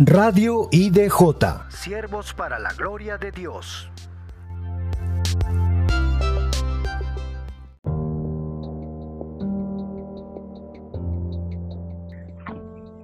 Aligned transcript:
Radio 0.00 0.68
IDJ. 0.72 1.70
Siervos 1.70 2.34
para 2.34 2.58
la 2.58 2.72
gloria 2.72 3.16
de 3.16 3.30
Dios. 3.30 3.88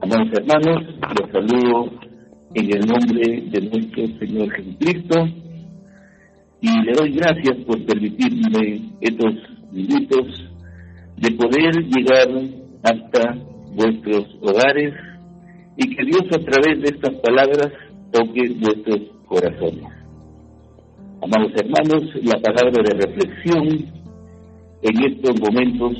Amados 0.02 0.32
hermanos, 0.32 0.82
los 1.16 1.30
saludo 1.30 1.90
en 2.54 2.74
el 2.74 2.80
nombre 2.84 3.40
de 3.50 3.60
nuestro 3.70 4.18
Señor 4.18 4.50
Jesucristo 4.50 5.26
y 6.60 6.82
le 6.82 6.92
doy 6.92 7.12
gracias 7.12 7.56
por 7.68 7.86
permitirme 7.86 8.90
estos 9.00 9.34
minutos 9.70 10.50
de 11.18 11.30
poder 11.36 11.72
llegar 11.84 12.28
hasta 12.82 13.34
vuestros 13.76 14.26
hogares 14.42 14.92
y 15.80 15.96
que 15.96 16.04
Dios 16.04 16.24
a 16.34 16.38
través 16.44 16.82
de 16.82 16.88
estas 16.94 17.14
palabras 17.22 17.72
toque 18.12 18.54
vuestros 18.60 19.00
corazones. 19.26 19.86
Amados 21.22 21.52
hermanos, 21.56 22.02
la 22.22 22.38
palabra 22.40 22.82
de 22.84 23.06
reflexión 23.06 23.66
en 24.82 25.12
estos 25.12 25.40
momentos 25.40 25.96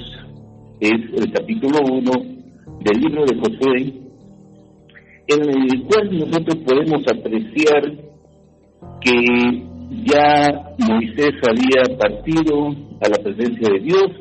es 0.81 1.01
el 1.17 1.33
capítulo 1.33 1.79
1 1.91 2.11
del 2.81 3.01
libro 3.01 3.25
de 3.25 3.37
Josué, 3.37 3.95
en 5.29 5.49
el 5.49 5.83
cual 5.85 6.19
nosotros 6.19 6.57
podemos 6.57 7.03
apreciar 7.11 7.83
que 9.01 9.65
ya 10.05 10.75
Moisés 10.79 11.35
había 11.49 11.97
partido 11.97 12.69
a 13.01 13.09
la 13.09 13.17
presencia 13.23 13.73
de 13.73 13.81
Dios 13.81 14.13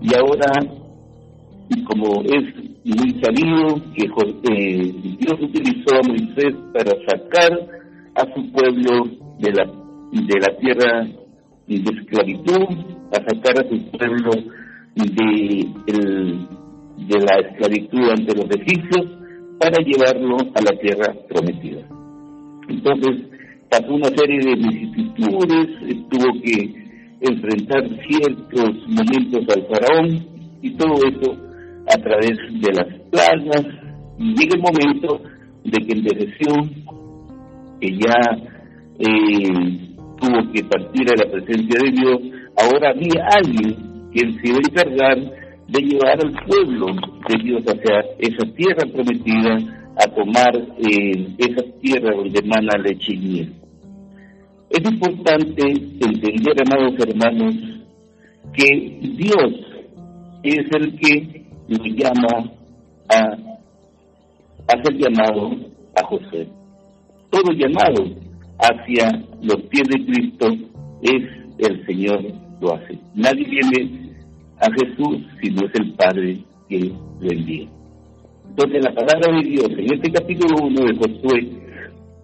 y 0.00 0.14
ahora, 0.14 0.52
como 1.86 2.22
es 2.22 2.69
muy 2.84 3.20
sabido, 3.22 3.74
que 3.94 4.04
eh, 4.04 4.92
Dios 5.18 5.40
utilizó 5.40 5.96
a 5.96 6.08
Moisés 6.08 6.54
para 6.72 6.92
sacar 7.06 7.52
a 8.14 8.34
su 8.34 8.50
pueblo 8.52 9.04
de 9.38 9.52
la, 9.52 9.66
de 9.66 10.40
la 10.40 10.56
tierra 10.58 11.06
de 11.66 11.74
esclavitud, 11.76 12.68
a 13.12 13.16
sacar 13.16 13.64
a 13.64 13.68
su 13.68 13.90
pueblo 13.90 14.30
de, 14.94 15.68
de 16.96 17.20
la 17.20 17.48
esclavitud 17.48 18.10
ante 18.10 18.34
los 18.34 18.50
egipcios, 18.50 19.20
para 19.58 19.76
llevarlo 19.84 20.36
a 20.54 20.60
la 20.62 20.78
tierra 20.80 21.14
prometida. 21.28 21.86
Entonces, 22.68 23.26
pasó 23.70 23.94
una 23.94 24.08
serie 24.08 24.38
de 24.38 24.54
vicisitudes, 24.56 26.08
tuvo 26.08 26.40
que 26.42 26.80
enfrentar 27.20 27.82
ciertos 28.08 28.88
momentos 28.88 29.44
al 29.54 29.66
faraón 29.66 30.26
y 30.62 30.70
todo 30.70 30.94
eso 30.94 31.49
a 31.92 31.98
través 32.02 32.36
de 32.60 32.72
las 32.72 32.86
plagas. 33.10 33.66
Y 34.18 34.34
llega 34.34 34.54
el 34.54 34.62
momento 34.62 35.22
de 35.64 35.78
que 35.86 35.98
envejeció, 35.98 36.54
que 37.80 37.90
ya 37.98 38.50
eh, 38.98 39.90
tuvo 40.20 40.52
que 40.52 40.64
partir 40.64 41.08
a 41.10 41.24
la 41.24 41.30
presencia 41.30 41.80
de 41.82 41.90
Dios, 41.90 42.18
ahora 42.56 42.90
había 42.90 43.26
alguien 43.36 44.10
que 44.12 44.20
se 44.20 44.48
iba 44.48 44.58
a 44.58 44.70
encargar 44.70 45.18
de 45.68 45.80
llevar 45.82 46.18
al 46.24 46.32
pueblo 46.46 46.86
de 47.28 47.42
Dios 47.42 47.62
hacia 47.62 48.00
esa 48.18 48.54
tierra 48.54 48.92
prometida, 48.92 49.56
a 49.96 50.06
tomar 50.14 50.56
eh, 50.78 51.26
esa 51.38 51.62
tierra 51.80 52.14
donde 52.16 52.40
emana 52.40 52.78
leche 52.82 53.14
y 53.14 53.18
miel. 53.18 53.52
Es 54.70 54.90
importante 54.90 55.62
entender, 55.68 56.54
amados 56.64 56.94
hermanos, 57.00 57.54
que 58.52 58.98
Dios 59.16 59.52
es 60.42 60.66
el 60.76 60.98
que 60.98 61.39
lo 61.70 61.84
llama 61.84 62.50
a 63.08 63.18
hacer 64.66 64.96
llamado 64.98 65.50
a 65.96 66.04
José. 66.06 66.48
Todo 67.30 67.52
llamado 67.52 68.04
hacia 68.58 69.24
los 69.40 69.56
pies 69.68 69.84
de 69.88 70.04
Cristo 70.04 70.48
es 71.02 71.22
el 71.58 71.86
Señor 71.86 72.24
lo 72.60 72.74
hace. 72.74 72.98
Nadie 73.14 73.46
viene 73.48 74.10
a 74.58 74.66
Jesús 74.72 75.22
si 75.40 75.50
no 75.50 75.66
es 75.66 75.74
el 75.74 75.92
Padre 75.94 76.40
que 76.68 76.92
lo 77.20 77.30
envía. 77.30 77.68
Entonces 78.48 78.84
la 78.84 78.92
palabra 78.92 79.40
de 79.40 79.48
Dios 79.48 79.68
en 79.70 79.94
este 79.94 80.10
capítulo 80.10 80.66
1 80.66 80.80
de 80.80 80.96
Josué 80.96 81.48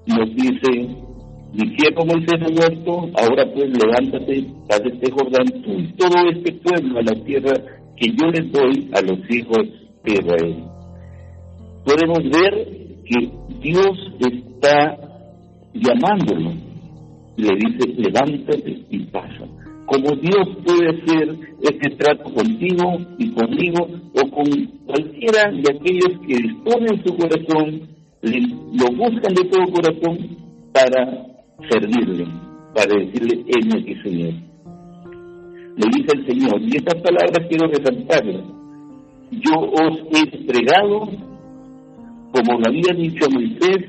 nos 0.06 0.34
dice 0.34 1.06
mi 1.52 1.74
siervo 1.76 2.04
Moisés 2.04 2.42
ha 2.42 2.52
muerto, 2.52 3.08
ahora 3.14 3.50
pues 3.54 3.70
levántate, 3.70 4.44
haz 4.68 4.80
este 4.84 5.10
Jordán, 5.10 5.46
tú 5.62 5.72
y 5.72 5.92
todo 5.92 6.28
este 6.30 6.52
pueblo 6.52 6.98
a 6.98 7.02
la 7.02 7.24
tierra 7.24 7.52
que 7.96 8.08
yo 8.10 8.30
les 8.30 8.52
doy 8.52 8.90
a 8.92 9.00
los 9.02 9.18
hijos 9.30 9.62
de 10.04 10.12
Israel. 10.12 10.64
Podemos 11.84 12.18
ver 12.30 12.76
que 13.04 13.30
Dios 13.60 14.12
está 14.20 14.98
llamándolo. 15.74 16.52
Le 17.36 17.48
dice, 17.56 17.94
levántate 17.96 18.82
y 18.90 18.98
pasa. 19.06 19.46
Como 19.86 20.08
Dios 20.20 20.48
puede 20.64 20.88
hacer 20.88 21.38
este 21.62 21.90
trato 21.96 22.24
contigo 22.34 22.98
y 23.18 23.30
conmigo 23.30 23.86
o 24.14 24.30
con 24.30 24.66
cualquiera 24.86 25.50
de 25.52 25.76
aquellos 25.76 26.20
que 26.26 26.42
disponen 26.42 27.02
su 27.04 27.16
corazón, 27.16 27.88
lo 28.22 28.86
buscan 28.96 29.34
de 29.34 29.44
todo 29.44 29.72
corazón 29.72 30.36
para 30.72 31.26
servirle, 31.70 32.26
para 32.74 32.98
decirle, 32.98 33.44
él 33.46 33.80
aquí, 33.80 33.94
Señor. 34.02 34.45
Le 35.76 35.87
dice 35.94 36.16
el 36.16 36.26
Señor, 36.26 36.60
y 36.62 36.76
estas 36.76 37.00
palabras 37.03 37.47
quiero 37.48 37.69
resaltarlas. 37.69 38.44
Yo 39.31 39.60
os 39.60 39.98
he 40.12 40.37
entregado, 40.37 41.00
como 42.32 42.59
lo 42.59 42.66
había 42.66 42.94
dicho 42.97 43.28
Moisés, 43.31 43.86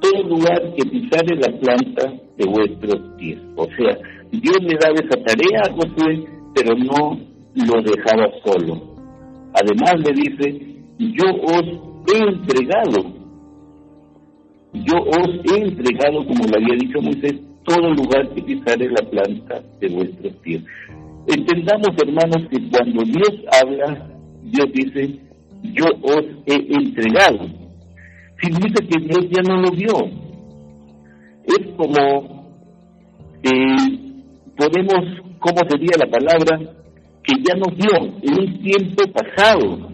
todo 0.00 0.22
lugar 0.28 0.74
que 0.76 0.84
pisare 0.84 1.36
la 1.36 1.58
planta 1.60 2.12
de 2.36 2.46
vuestros 2.46 3.16
pies. 3.18 3.38
O 3.56 3.66
sea, 3.66 3.98
Dios 4.32 4.58
le 4.62 4.76
daba 4.80 4.94
esa 4.94 5.22
tarea 5.24 5.62
a 5.64 5.72
Josué, 5.72 6.24
pero 6.54 6.74
no 6.76 7.18
lo 7.54 7.82
dejaba 7.82 8.30
solo. 8.44 8.94
Además 9.54 9.94
le 10.04 10.12
dice, 10.14 10.76
yo 10.98 11.30
os 11.44 12.12
he 12.12 12.18
entregado 12.18 13.22
yo 14.74 14.96
os 15.02 15.28
he 15.52 15.58
entregado, 15.58 16.24
como 16.26 16.44
lo 16.46 16.56
había 16.56 16.74
dicho 16.80 17.02
Moisés, 17.02 17.34
todo 17.64 17.90
lugar 17.94 18.28
que 18.34 18.42
pisare 18.42 18.88
la 18.88 19.08
planta 19.10 19.62
de 19.80 19.88
vuestros 19.88 20.32
pies. 20.36 20.62
Entendamos, 21.26 21.88
hermanos, 22.02 22.48
que 22.50 22.68
cuando 22.68 23.04
Dios 23.04 23.30
habla, 23.60 24.10
Dios 24.42 24.66
dice, 24.74 25.20
yo 25.62 25.84
os 26.02 26.24
he 26.46 26.74
entregado. 26.74 27.46
Significa 28.40 28.84
que 28.84 29.00
Dios 29.06 29.26
ya 29.30 29.42
no 29.42 29.62
lo 29.62 29.70
vio. 29.70 29.92
Es 31.44 31.66
como, 31.76 32.56
eh, 33.42 34.12
podemos, 34.56 35.22
¿cómo 35.38 35.60
sería 35.68 35.96
la 35.98 36.10
palabra? 36.10 36.58
Que 37.22 37.34
ya 37.44 37.54
nos 37.54 37.76
vio 37.76 38.18
en 38.22 38.40
un 38.40 38.62
tiempo 38.62 39.04
pasado. 39.12 39.92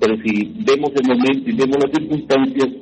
Pero 0.00 0.16
si 0.24 0.52
vemos 0.66 0.90
el 0.96 1.08
momento 1.08 1.50
y 1.50 1.52
vemos 1.52 1.76
las 1.84 1.92
circunstancias, 1.92 2.81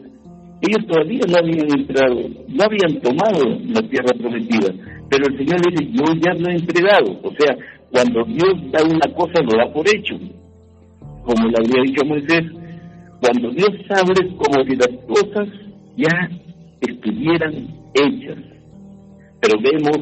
ellos 0.63 0.87
todavía 0.87 1.21
no 1.29 1.39
habían 1.39 1.79
entrado, 1.79 2.21
no 2.49 2.65
habían 2.65 3.01
tomado 3.01 3.59
la 3.67 3.83
tierra 3.89 4.13
prometida, 4.19 4.75
pero 5.09 5.27
el 5.27 5.39
Señor 5.39 5.61
les 5.65 5.81
dice, 5.81 5.93
yo 5.93 6.05
ya 6.21 6.35
lo 6.35 6.51
he 6.51 6.55
entregado. 6.55 7.21
O 7.23 7.33
sea, 7.39 7.57
cuando 7.91 8.25
Dios 8.25 8.55
da 8.71 8.85
una 8.85 9.15
cosa, 9.15 9.43
lo 9.43 9.57
da 9.57 9.73
por 9.73 9.87
hecho. 9.89 10.17
Como 11.25 11.49
le 11.49 11.57
había 11.59 11.83
dicho 11.83 12.05
Moisés, 12.05 12.43
cuando 13.21 13.51
Dios 13.51 13.71
abre 13.91 14.29
como 14.37 14.65
si 14.65 14.77
las 14.77 14.89
cosas 15.07 15.49
ya 15.97 16.31
estuvieran 16.81 17.53
hechas. 17.95 18.39
Pero 19.41 19.61
vemos 19.61 19.99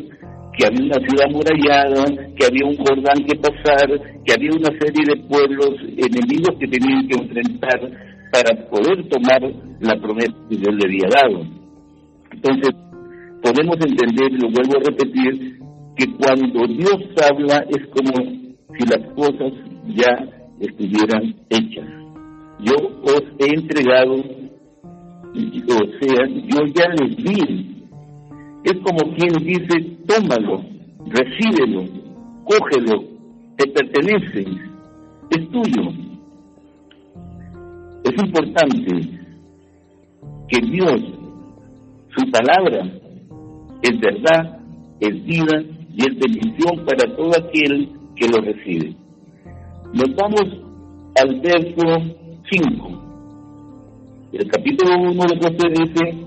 que 0.57 0.67
había 0.67 0.85
una 0.85 1.07
ciudad 1.07 1.27
amurallada, 1.27 2.05
que 2.37 2.45
había 2.45 2.67
un 2.67 2.77
Jordán 2.77 3.25
que 3.25 3.37
pasar, 3.39 3.89
que 4.25 4.33
había 4.33 4.51
una 4.51 4.71
serie 4.79 5.05
de 5.07 5.23
pueblos 5.29 5.75
enemigos 5.97 6.57
que 6.59 6.67
tenían 6.67 7.07
que 7.09 7.23
enfrentar 7.23 7.81
para 8.33 8.69
poder 8.69 9.09
tomar 9.09 9.68
la 9.81 9.97
promesa 10.01 10.35
que 10.49 10.57
Dios 10.57 10.75
le 10.75 10.89
había 10.89 11.09
dado. 11.09 11.47
Entonces, 12.33 12.71
podemos 13.43 13.77
entender, 13.77 14.33
y 14.33 14.39
lo 14.39 14.51
vuelvo 14.51 14.79
a 14.79 14.91
repetir, 14.91 15.59
que 15.97 16.07
cuando 16.17 16.67
Dios 16.67 16.99
habla 17.31 17.65
es 17.69 17.87
como 17.89 18.15
si 18.77 18.87
las 18.87 19.13
cosas 19.15 19.53
ya 19.87 20.29
estuvieran 20.61 21.35
hechas. 21.51 21.87
Yo 22.61 22.75
os 23.03 23.23
he 23.39 23.55
entregado, 23.55 24.15
o 24.15 24.25
sea, 26.01 26.27
yo 26.27 26.65
ya 26.75 26.89
les 27.01 27.17
di. 27.17 27.85
Es 28.65 28.75
como 28.75 29.15
quien 29.15 29.33
dice, 29.45 29.97
tómalo, 30.07 30.65
recíbelo, 31.07 31.85
cógelo, 32.45 33.05
te 33.57 33.71
pertenece, 33.71 34.45
es 35.31 35.51
tuyo. 35.51 35.93
Es 38.05 38.25
importante 38.25 39.19
que 40.49 40.61
Dios, 40.71 41.01
su 42.17 42.31
palabra, 42.31 42.91
es 43.83 44.01
verdad, 44.01 44.61
es 45.01 45.25
vida 45.25 45.63
y 45.95 46.03
es 46.03 46.19
bendición 46.19 46.85
para 46.87 47.17
todo 47.17 47.31
aquel 47.37 47.89
que 48.17 48.29
lo 48.29 48.41
recibe. 48.41 48.95
Nos 49.93 50.15
vamos 50.17 50.45
al 51.21 51.41
verso 51.41 52.17
5. 52.51 52.99
El 54.33 54.51
capítulo 54.51 55.11
1 55.11 55.13
de 55.13 55.37
José 55.37 55.69
dice, 55.71 56.27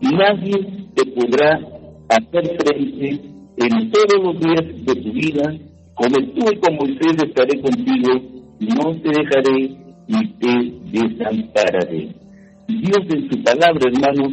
nadie 0.00 0.86
te 0.94 1.06
podrá 1.12 1.60
hacer 2.08 2.56
frente 2.62 3.34
en 3.56 3.90
todos 3.90 4.22
los 4.22 4.40
días 4.40 4.84
de 4.84 4.94
tu 4.94 5.12
vida, 5.12 5.54
como 5.94 6.16
estuve 6.18 6.58
con 6.58 6.76
Moisés 6.76 7.22
estaré 7.24 7.60
contigo, 7.60 8.20
no 8.60 8.92
te 9.00 9.08
dejaré 9.08 9.76
ni 10.08 10.28
te 10.38 10.98
desampararé. 10.98 12.23
Dios 12.68 12.98
en 13.10 13.30
su 13.30 13.42
palabra, 13.42 13.90
hermanos, 13.92 14.32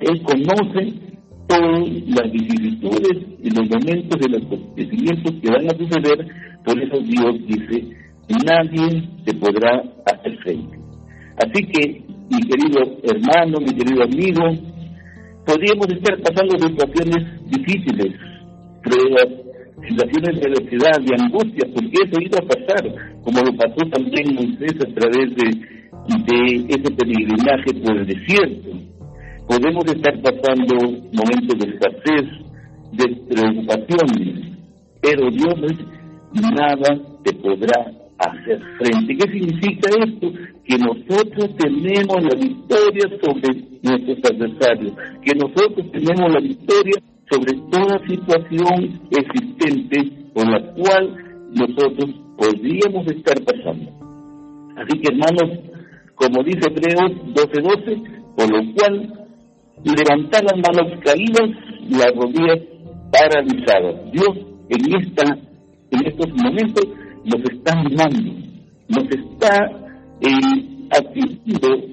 Él 0.00 0.22
conoce 0.22 0.94
todas 1.46 1.80
las 2.06 2.32
vicisitudes 2.32 3.18
y 3.42 3.50
los 3.50 3.68
momentos 3.68 4.20
de 4.20 4.28
los 4.28 4.42
acontecimientos 4.42 5.32
que 5.42 5.50
van 5.50 5.66
a 5.66 5.76
suceder, 5.76 6.26
por 6.64 6.82
eso 6.82 7.00
Dios 7.00 7.46
dice, 7.46 8.02
nadie 8.44 9.08
te 9.24 9.34
podrá 9.34 9.82
hacer 10.06 10.38
frente. 10.38 10.78
Así 11.36 11.64
que, 11.66 12.02
mi 12.30 12.40
querido 12.40 12.98
hermano, 13.02 13.58
mi 13.60 13.74
querido 13.74 14.04
amigo, 14.04 14.72
podríamos 15.44 15.86
estar 15.88 16.18
pasando 16.22 16.58
situaciones 16.58 17.50
difíciles, 17.50 18.14
pruebas, 18.82 19.28
situaciones 19.88 20.40
de 20.40 20.48
adversidad, 20.48 21.00
de 21.00 21.22
angustia, 21.22 21.68
porque 21.74 21.96
eso 22.04 22.20
iba 22.20 22.38
a 22.38 22.48
pasar, 22.48 23.20
como 23.22 23.40
lo 23.40 23.56
pasó 23.56 23.84
también 23.90 24.34
Moisés 24.34 24.76
a 24.80 24.94
través 24.94 25.34
de, 25.34 25.81
de 26.08 26.56
ese 26.68 26.90
peregrinaje 26.94 27.74
por 27.84 27.96
el 27.96 28.06
desierto. 28.06 28.70
Podemos 29.46 29.84
estar 29.86 30.20
pasando 30.22 30.74
momentos 31.12 31.58
de 31.58 31.70
escasez, 31.70 32.26
de 32.92 33.16
preocupaciones, 33.28 34.56
pero 35.00 35.30
Dios 35.30 35.54
nada 36.34 37.00
te 37.24 37.32
podrá 37.34 37.92
hacer 38.18 38.60
frente. 38.78 39.16
¿Qué 39.16 39.32
significa 39.32 39.90
esto? 40.04 40.32
Que 40.64 40.78
nosotros 40.78 41.56
tenemos 41.56 42.22
la 42.22 42.38
victoria 42.38 43.08
sobre 43.22 43.48
nuestros 43.82 44.32
adversarios, 44.32 44.92
que 45.22 45.34
nosotros 45.34 45.90
tenemos 45.92 46.32
la 46.32 46.40
victoria 46.40 47.02
sobre 47.30 47.52
toda 47.70 48.06
situación 48.06 49.00
existente 49.10 50.12
con 50.34 50.50
la 50.50 50.60
cual 50.74 51.16
nosotros 51.50 52.10
podríamos 52.36 53.06
estar 53.06 53.36
pasando. 53.44 53.90
Así 54.76 54.98
que 54.98 55.08
hermanos, 55.12 55.71
como 56.22 56.44
dice 56.44 56.70
Hebreos 56.70 57.12
12:12, 57.34 58.36
por 58.36 58.48
lo 58.48 58.74
cual 58.74 59.26
levantar 59.82 60.44
las 60.44 60.56
manos 60.56 61.00
caídas, 61.04 61.50
las 61.90 62.14
rodillas 62.14 62.60
paralizadas. 63.10 64.12
Dios 64.12 64.38
en 64.68 65.02
esta 65.02 65.36
en 65.90 66.06
estos 66.06 66.30
momentos 66.30 66.84
nos 67.24 67.42
está 67.50 67.72
animando, 67.78 68.32
nos 68.88 69.04
está 69.04 69.66
eh, 70.20 70.72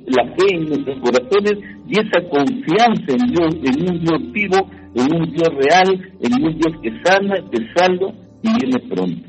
la 0.08 0.24
fe 0.36 0.56
en 0.56 0.66
nuestros 0.66 1.00
corazones 1.00 1.54
y 1.88 2.00
esa 2.00 2.22
confianza 2.30 3.12
en 3.12 3.32
Dios, 3.32 3.56
en 3.64 3.90
un 3.90 4.00
Dios 4.00 4.32
vivo, 4.32 4.70
en 4.94 5.16
un 5.16 5.32
Dios 5.32 5.50
real, 5.56 6.12
en 6.22 6.44
un 6.44 6.58
Dios 6.58 6.76
que 6.84 6.92
sana, 7.04 7.36
que 7.52 7.68
salva 7.76 8.14
y 8.44 8.50
viene 8.60 8.80
pronto. 8.88 9.28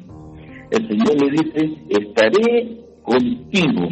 El 0.70 0.88
Señor 0.88 1.14
le 1.20 1.30
dice, 1.30 1.78
estaré 1.88 2.78
contigo, 3.02 3.88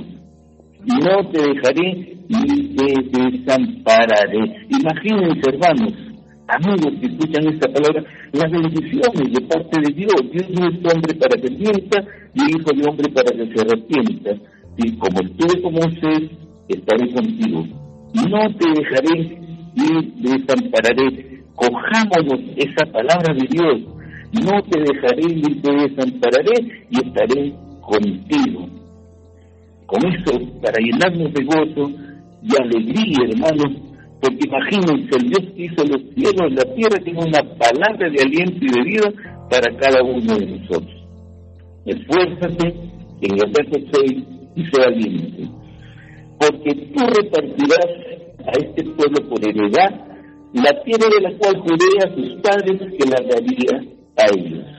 no 0.85 1.31
te 1.31 1.39
dejaré 1.43 2.17
ni 2.29 2.77
te 2.77 3.19
desampararé. 3.19 4.67
Imagínense, 4.69 5.51
hermanos, 5.51 5.93
amigos 6.47 6.95
que 7.01 7.07
escuchan 7.07 7.49
esta 7.49 7.69
palabra, 7.73 8.05
las 8.33 8.51
bendiciones 8.51 9.33
de 9.33 9.41
parte 9.47 9.81
de 9.81 9.95
Dios. 9.95 10.21
Dios 10.33 10.51
no 10.51 10.69
es 10.69 10.95
hombre 10.95 11.15
para 11.15 11.41
que 11.41 11.51
mienta, 11.51 12.05
ni 12.35 12.45
hijo 12.45 12.71
de 12.75 12.89
hombre 12.89 13.11
para 13.13 13.31
que 13.37 13.47
se 13.53 13.61
arrepienta. 13.61 14.31
Y 14.77 14.97
como 14.97 15.21
estuve 15.21 15.63
como 15.63 15.79
usted, 15.79 16.31
estaré 16.69 17.13
contigo. 17.13 17.65
No 18.15 18.55
te 18.57 18.69
dejaré 18.81 19.39
ni 19.75 20.13
desampararé. 20.23 21.43
Cojámonos 21.55 22.41
esa 22.57 22.87
palabra 22.93 23.35
de 23.35 23.47
Dios. 23.51 23.81
No 24.33 24.63
te 24.63 24.81
dejaré 24.81 25.27
ni 25.35 25.61
te 25.61 25.73
desampararé 25.73 26.87
y 26.91 26.97
estaré 26.97 27.55
contigo. 27.81 28.78
Con 29.89 30.05
eso, 30.05 30.61
para 30.61 30.77
llenarnos 30.85 31.33
de 31.33 31.45
gozo 31.45 31.91
y 32.43 32.63
alegría, 32.63 33.25
hermanos, 33.25 33.89
porque 34.21 34.45
imagínense, 34.47 35.17
el 35.17 35.31
Dios 35.31 35.53
que 35.57 35.65
hizo 35.65 35.83
los 35.85 36.03
cielos 36.15 36.53
y 36.53 36.55
la 36.57 36.75
tierra 36.75 36.99
tiene 37.03 37.21
una 37.21 37.43
palabra 37.57 38.11
de 38.11 38.21
aliento 38.21 38.59
y 38.61 38.69
de 38.69 38.83
vida 38.85 39.11
para 39.49 39.75
cada 39.79 40.03
uno 40.03 40.37
de 40.37 40.59
nosotros. 40.59 40.95
Esfuérzate 41.87 42.69
en 43.23 43.33
el 43.33 43.51
verso 43.51 43.89
6 44.05 44.25
y 44.57 44.65
sea 44.67 44.91
valiente, 44.91 45.49
porque 46.39 46.75
tú 46.93 47.07
repartirás 47.07 47.89
a 48.45 48.51
este 48.59 48.85
pueblo 48.91 49.27
por 49.31 49.41
heredad 49.49 50.05
la 50.53 50.83
tierra 50.85 51.09
de 51.09 51.23
la 51.23 51.39
cual 51.39 51.61
juré 51.63 51.89
a 52.05 52.15
sus 52.15 52.43
padres 52.43 52.93
que 52.93 53.07
la 53.09 53.23
daría 53.27 53.89
a 54.19 54.27
ellos. 54.37 54.78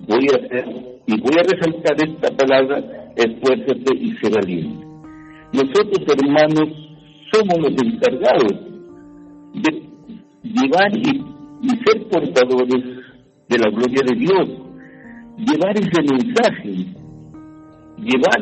Voy 0.00 0.26
a 0.32 0.36
hacer 0.36 0.64
y 1.06 1.20
voy 1.20 1.34
a 1.38 1.42
resaltar 1.42 1.96
esta 1.96 2.36
palabra, 2.36 3.12
esfuérzate 3.16 3.96
y 3.96 4.16
sea 4.16 4.30
valiente. 4.30 4.86
Nosotros, 5.52 6.04
hermanos, 6.08 6.68
somos 7.32 7.58
los 7.58 7.82
encargados 7.82 8.74
de 9.54 9.82
llevar 10.42 10.96
y, 10.96 11.34
ser 11.84 12.08
portadores 12.08 12.84
de 13.48 13.58
la 13.58 13.70
gloria 13.70 14.02
de 14.04 14.16
Dios, 14.16 14.48
llevar 15.38 15.76
ese 15.76 16.02
mensaje, 16.02 16.86
llevar 17.98 18.40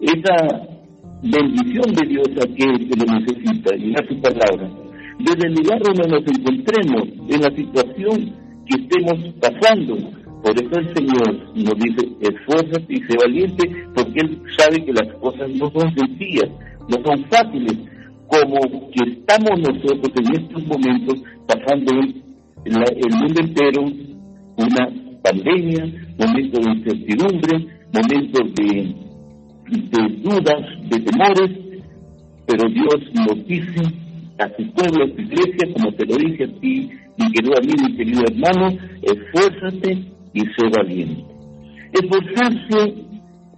esa 0.00 0.74
bendición 1.22 1.94
de 1.94 2.06
Dios 2.08 2.28
a 2.38 2.44
aquel 2.44 2.88
que 2.88 2.96
lo 2.96 3.14
necesita, 3.18 3.76
y 3.76 3.94
a 3.94 4.08
su 4.08 4.20
palabra. 4.20 4.70
Desde 5.18 5.48
el 5.48 5.54
lugar 5.54 5.80
donde 5.82 6.08
nos 6.08 6.22
encontremos, 6.26 7.08
en 7.28 7.40
la 7.40 7.50
situación 7.54 8.32
que 8.66 8.82
estemos 8.82 9.34
pasando, 9.40 9.96
por 10.44 10.52
eso 10.62 10.78
el 10.78 10.94
Señor 10.94 11.54
nos 11.54 11.74
dice, 11.78 12.06
esfuérzate 12.20 12.92
y 12.92 12.98
sé 12.98 13.16
valiente, 13.18 13.86
porque 13.94 14.20
Él 14.20 14.42
sabe 14.58 14.84
que 14.84 14.92
las 14.92 15.10
cosas 15.14 15.48
no 15.48 15.70
son 15.70 15.94
sencillas, 15.96 16.50
no 16.86 17.02
son 17.02 17.24
fáciles, 17.30 17.78
como 18.26 18.90
que 18.90 19.10
estamos 19.10 19.58
nosotros 19.58 20.12
en 20.20 20.42
estos 20.42 20.66
momentos 20.66 21.14
pasando 21.46 21.92
el, 21.94 23.16
mundo 23.16 23.40
entero 23.40 23.84
una 24.58 24.92
pandemia, 25.22 25.86
momentos 26.18 26.62
de 26.62 26.72
incertidumbre, 26.72 27.66
momentos 27.94 28.54
de, 28.54 28.94
de 29.70 30.08
dudas, 30.18 30.90
de 30.90 31.00
temores, 31.00 31.50
pero 32.46 32.68
Dios 32.68 33.14
nos 33.14 33.46
dice 33.46 33.80
a 34.38 34.48
su 34.48 34.70
pueblo, 34.72 35.04
a 35.04 35.08
su 35.08 35.22
iglesia, 35.22 35.72
como 35.72 35.90
te 35.94 36.04
lo 36.04 36.16
dice 36.16 36.44
a 36.44 36.60
ti, 36.60 36.90
mi 37.16 37.32
querido 37.32 37.54
amigo 37.56 37.88
y 37.88 37.96
querido 37.96 38.20
hermano, 38.28 38.76
esfuérzate 39.00 40.13
y 40.34 40.40
sé 40.40 40.68
valiente. 40.76 41.24
Esforzarse 41.92 42.94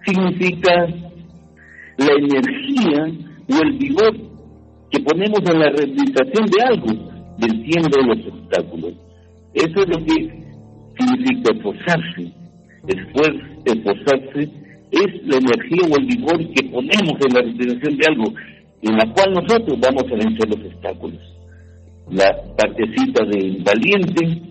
significa 0.04 0.86
la 1.96 2.12
energía 2.12 3.06
o 3.48 3.62
el 3.64 3.78
vigor 3.78 4.14
que 4.90 5.00
ponemos 5.00 5.40
en 5.40 5.58
la 5.58 5.70
realización 5.70 6.46
de 6.46 6.62
algo, 6.62 7.12
venciendo 7.38 7.98
los 8.02 8.26
obstáculos. 8.32 8.92
Eso 9.54 9.82
es 9.82 9.88
lo 9.88 10.04
que 10.04 10.46
significa 10.98 11.54
esforzarse. 11.54 12.32
esforzarse 13.64 14.50
es 14.90 15.26
la 15.26 15.36
energía 15.38 15.88
o 15.90 15.98
el 15.98 16.06
vigor 16.06 16.38
que 16.54 16.62
ponemos 16.64 17.14
en 17.26 17.34
la 17.34 17.40
realización 17.40 17.96
de 17.96 18.06
algo, 18.06 18.34
en 18.82 18.96
la 18.96 19.12
cual 19.12 19.32
nosotros 19.32 19.80
vamos 19.80 20.04
a 20.04 20.14
vencer 20.14 20.48
los 20.48 20.72
obstáculos. 20.72 21.20
La 22.10 22.36
partecita 22.56 23.24
del 23.24 23.64
valiente 23.64 24.45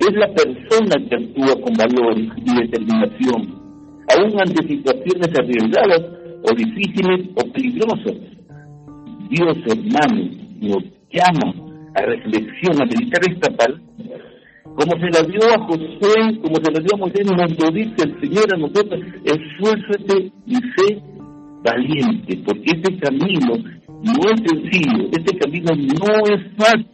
es 0.00 0.14
la 0.14 0.28
persona 0.28 0.96
que 1.08 1.16
actúa 1.16 1.60
con 1.62 1.74
valor 1.74 2.18
y 2.18 2.60
determinación, 2.60 3.58
aún 4.16 4.40
ante 4.40 4.66
situaciones 4.66 5.28
arriesgadas 5.38 6.02
o 6.42 6.54
difíciles 6.54 7.28
o 7.34 7.52
peligrosas 7.52 8.38
Dios, 9.30 9.58
hermano, 9.66 10.30
nos 10.60 10.84
llama 11.12 11.54
a 11.94 12.00
reflexión, 12.00 12.80
a 12.80 12.86
meditar 12.86 13.20
esta 13.30 13.50
palabra. 13.54 13.82
Como 14.64 14.92
se 14.92 15.10
la 15.10 15.22
dio 15.28 15.40
a 15.52 15.66
Josué, 15.66 16.38
como 16.40 16.56
se 16.62 16.72
la 16.72 16.80
dio 16.80 16.94
a 16.94 16.98
Moisés, 16.98 17.26
nos 17.26 17.58
lo 17.58 17.70
dice 17.70 17.94
el 18.04 18.20
Señor 18.20 18.54
a 18.54 18.56
nosotros, 18.56 19.00
esfuérzate 19.24 20.32
y 20.46 20.54
sé 20.54 21.02
valiente, 21.62 22.40
porque 22.46 22.70
este 22.74 22.96
camino 22.98 23.54
no 24.02 24.30
es 24.32 24.40
sencillo, 24.46 25.08
este 25.12 25.36
camino 25.36 25.72
no 25.74 26.34
es 26.34 26.40
fácil. 26.56 26.86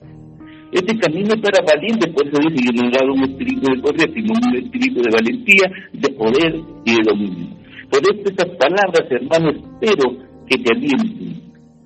Este 0.74 0.98
camino 0.98 1.36
para 1.40 1.64
valiente, 1.64 2.10
por 2.10 2.26
eso 2.26 2.36
dice, 2.50 2.90
dado 2.90 3.14
un 3.14 3.22
espíritu 3.22 3.72
de 3.72 3.80
poder, 3.80 4.12
sino 4.12 4.34
un 4.34 4.56
espíritu 4.56 5.02
de 5.02 5.10
valentía, 5.12 5.70
de 5.92 6.08
poder 6.14 6.60
y 6.84 6.94
de 6.96 7.02
dominio. 7.06 7.46
Por 7.88 8.00
eso 8.02 8.22
estas 8.26 8.50
palabras, 8.56 9.06
hermanos, 9.08 9.54
espero 9.54 10.16
que 10.48 10.58
te 10.58 10.74
alienten, 10.74 11.42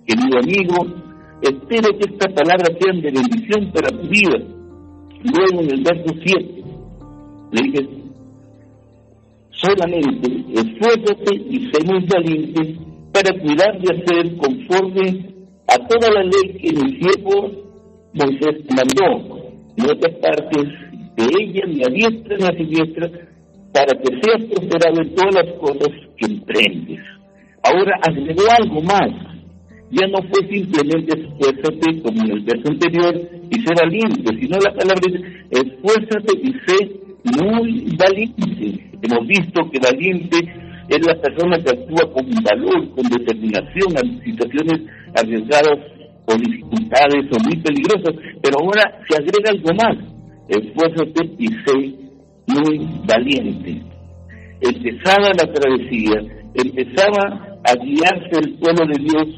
querido 0.06 0.38
amigo, 0.38 0.86
espero 1.42 1.98
que 1.98 2.14
esta 2.14 2.32
palabra 2.32 2.64
sea 2.80 2.92
de 2.94 3.12
bendición 3.12 3.70
para 3.74 3.90
tu 3.90 4.08
vida. 4.08 4.38
Luego 5.22 5.60
en 5.60 5.70
el 5.70 5.82
verso 5.82 6.14
7 6.24 6.64
le 7.52 7.62
dije, 7.62 7.88
solamente 9.50 10.30
esfuérzate 10.54 11.34
y 11.34 11.70
sé 11.70 11.84
muy 11.84 12.06
valiente 12.06 12.78
para 13.12 13.38
cuidar 13.38 13.78
de 13.82 13.94
hacer 13.94 14.36
conforme 14.38 15.26
a 15.66 15.76
toda 15.86 16.10
la 16.10 16.22
ley 16.22 16.58
que 16.58 16.72
mi 16.72 16.98
siervo 16.98 17.67
Moisés 18.18 18.64
mandó. 18.74 19.38
En 19.76 19.84
otras 19.84 20.14
partes 20.16 20.64
de 21.16 21.24
ella, 21.40 21.62
ni 21.66 21.82
a 21.84 21.88
diestra 21.88 22.36
ni 22.36 22.44
a 22.44 22.56
siniestra, 22.56 23.10
para 23.72 23.94
que 24.00 24.20
seas 24.20 24.44
prosperado 24.50 25.02
en 25.02 25.14
todas 25.14 25.34
las 25.34 25.54
cosas 25.54 25.88
que 26.16 26.26
emprendes. 26.26 27.00
Ahora 27.62 27.98
agregó 28.02 28.42
algo 28.58 28.82
más. 28.82 29.10
Ya 29.90 30.06
no 30.08 30.18
fue 30.28 30.46
simplemente 30.48 31.18
esfuérzate 31.18 32.02
como 32.02 32.22
en 32.22 32.30
el 32.32 32.40
verso 32.42 32.68
anterior 32.68 33.14
y 33.50 33.54
sé 33.54 33.72
valiente, 33.80 34.36
sino 34.38 34.58
la 34.58 34.74
palabra 34.74 35.02
es 35.50 35.64
esfuérzate 35.64 36.38
y 36.42 36.52
sé 36.66 37.08
muy 37.40 37.96
valiente. 37.96 38.90
Hemos 39.00 39.26
visto 39.26 39.70
que 39.70 39.78
valiente 39.80 40.38
es 40.88 41.06
la 41.06 41.14
persona 41.20 41.56
que 41.58 41.70
actúa 41.70 42.12
con 42.12 42.26
valor, 42.42 42.90
con 42.90 43.08
determinación 43.08 43.92
en 44.02 44.24
situaciones 44.24 44.80
arriesgadas 45.14 45.97
o 46.28 46.36
dificultades 46.36 47.24
o 47.32 47.44
muy 47.44 47.56
peligrosas, 47.62 48.14
pero 48.42 48.58
ahora 48.60 49.00
se 49.08 49.16
agrega 49.16 49.50
algo 49.50 49.70
más, 49.74 49.96
esfuérzate 50.48 51.30
y 51.38 51.46
sé 51.46 52.08
muy 52.46 52.86
valiente. 53.06 53.82
Empezaba 54.60 55.28
la 55.28 55.52
travesía, 55.52 56.20
empezaba 56.54 57.58
a 57.64 57.74
guiarse 57.82 58.40
el 58.42 58.54
pueblo 58.58 58.86
de 58.86 59.02
Dios 59.04 59.28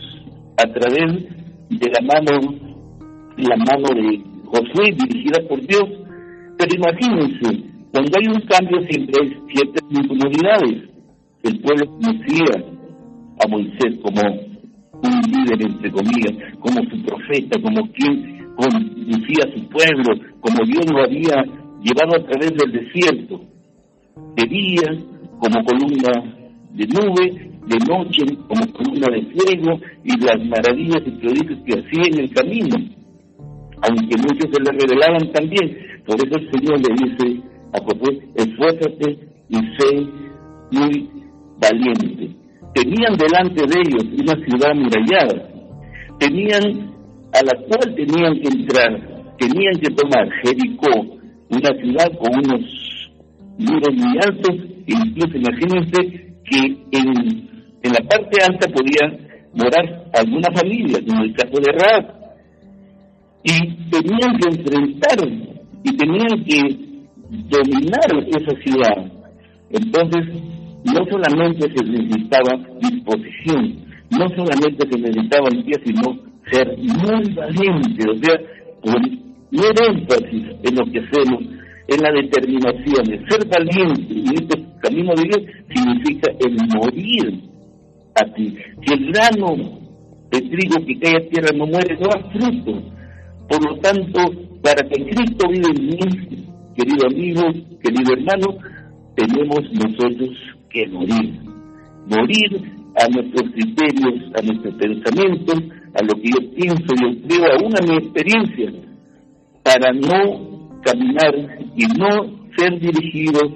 a 0.56 0.66
través 0.72 1.24
de 1.68 1.90
la 1.90 2.00
mano, 2.02 2.54
la 3.36 3.56
mano 3.56 3.88
de 3.94 4.22
Josué 4.46 4.92
dirigida 4.92 5.46
por 5.48 5.60
Dios. 5.66 5.84
Pero 6.58 6.76
imagínense, 6.76 7.64
cuando 7.92 8.12
hay 8.18 8.26
un 8.26 8.40
cambio 8.42 8.80
siempre 8.88 9.14
hay 9.22 9.36
ciertas 9.52 9.84
incomodidades. 9.90 10.90
El 11.42 11.60
pueblo 11.60 11.86
conocía 11.92 12.64
a 13.42 13.48
Moisés 13.48 13.98
como 14.02 14.49
un 15.02 15.20
líder, 15.32 15.62
entre 15.62 15.90
comillas, 15.90 16.54
como 16.60 16.82
su 16.90 17.02
profeta, 17.02 17.60
como 17.60 17.90
quien 17.92 18.40
conducía 18.54 19.44
a 19.46 19.56
su 19.56 19.68
pueblo, 19.68 20.14
como 20.40 20.64
Dios 20.66 20.86
lo 20.92 21.02
había 21.04 21.44
llevado 21.82 22.16
a 22.16 22.26
través 22.26 22.52
del 22.56 22.72
desierto. 22.72 23.40
De 24.36 24.46
día, 24.46 24.82
como 25.38 25.64
columna 25.64 26.40
de 26.72 26.86
nube, 26.86 27.50
de 27.66 27.78
noche, 27.88 28.36
como 28.48 28.72
columna 28.72 29.06
de 29.12 29.22
fuego, 29.32 29.80
y 30.04 30.18
las 30.20 30.44
maravillas 30.46 31.02
y 31.06 31.10
prodigios 31.12 31.58
que 31.64 31.78
hacía 31.78 32.04
en 32.12 32.20
el 32.20 32.30
camino. 32.34 32.76
Aunque 33.82 34.16
muchos 34.16 34.50
se 34.52 34.62
le 34.62 34.72
revelaban 34.72 35.32
también. 35.32 35.78
Por 36.04 36.16
eso 36.16 36.38
el 36.38 36.50
Señor 36.52 36.80
le 36.80 36.94
dice 37.06 37.42
a 37.72 37.78
Josué, 37.78 38.28
esfuérzate 38.34 39.18
y 39.48 39.56
sé 39.56 40.06
muy 40.72 41.10
valiente. 41.60 42.39
Tenían 42.74 43.16
delante 43.16 43.66
de 43.66 43.80
ellos 43.80 44.04
una 44.20 44.34
ciudad 44.44 44.70
amurallada, 44.70 45.48
tenían 46.18 46.90
a 47.32 47.42
la 47.42 47.54
cual 47.66 47.94
tenían 47.94 48.34
que 48.40 48.48
entrar, 48.48 49.36
tenían 49.38 49.74
que 49.80 49.90
tomar 49.94 50.28
Jericó, 50.42 51.18
una 51.48 51.80
ciudad 51.80 52.10
con 52.18 52.32
unos 52.34 52.60
muros 53.58 53.94
muy 53.94 54.18
altos, 54.18 54.56
incluso 54.86 55.36
imagínense 55.36 56.30
que 56.44 56.58
en, 56.92 57.48
en 57.82 57.92
la 57.92 58.08
parte 58.08 58.42
alta 58.42 58.68
podía 58.68 59.18
morar 59.52 60.10
alguna 60.14 60.48
familia, 60.54 60.98
como 61.06 61.24
el 61.24 61.34
caso 61.34 61.54
de 61.60 61.72
Raab, 61.72 62.20
y 63.42 63.90
tenían 63.90 64.38
que 64.38 64.48
enfrentar 64.48 65.28
y 65.82 65.96
tenían 65.96 66.44
que 66.44 66.90
dominar 67.48 68.28
esa 68.28 68.60
ciudad. 68.62 69.12
Entonces, 69.70 70.26
no 70.84 71.04
solamente 71.10 71.68
se 71.76 71.84
necesitaba 71.84 72.56
disposición, 72.80 73.76
no 74.10 74.28
solamente 74.30 74.88
se 74.90 74.98
necesitaba 74.98 75.48
pie, 75.50 75.74
sino 75.84 76.18
ser 76.50 76.76
muy 76.78 77.34
valiente, 77.34 78.10
o 78.10 78.16
sea, 78.16 78.40
poner 78.82 79.74
énfasis 79.88 80.44
en 80.62 80.74
lo 80.74 80.84
que 80.90 81.00
hacemos, 81.00 81.42
en 81.88 82.02
la 82.02 82.12
determinación, 82.12 83.04
de 83.04 83.18
ser 83.28 83.46
valiente 83.48 84.12
en 84.12 84.34
este 84.34 84.70
camino 84.80 85.12
de 85.14 85.22
Dios 85.22 85.40
significa 85.68 86.32
el 86.38 86.56
morir 86.74 87.40
a 88.14 88.24
ti. 88.34 88.56
Si 88.86 88.94
el 88.94 89.12
grano 89.12 89.80
de 90.30 90.40
trigo 90.40 90.86
que 90.86 90.98
cae 90.98 91.16
a 91.16 91.28
tierra 91.28 91.56
no 91.56 91.66
muere, 91.66 91.96
no 91.96 92.06
da 92.06 92.30
fruto. 92.30 92.82
Por 93.48 93.68
lo 93.68 93.76
tanto, 93.80 94.20
para 94.62 94.88
que 94.88 95.04
Cristo 95.04 95.48
viva 95.48 95.68
en 95.76 95.86
mí, 95.86 96.46
querido 96.76 97.06
amigo, 97.06 97.42
querido 97.82 98.12
hermano, 98.12 98.58
tenemos 99.16 99.60
nosotros 99.72 100.30
que 100.70 100.86
morir. 100.88 101.40
Morir 102.06 102.80
a 102.96 103.08
nuestros 103.08 103.50
criterios, 103.52 104.32
a 104.34 104.42
nuestros 104.42 104.74
pensamientos, 104.74 105.62
a 105.94 106.02
lo 106.02 106.14
que 106.20 106.30
yo 106.30 106.54
pienso, 106.54 106.94
yo 107.00 107.28
creo, 107.28 107.44
aún 107.58 107.72
a 107.76 107.86
mi 107.86 107.96
experiencia, 107.98 108.72
para 109.62 109.92
no 109.92 110.80
caminar 110.82 111.34
y 111.76 111.84
no 111.98 112.48
ser 112.56 112.80
dirigidos 112.80 113.52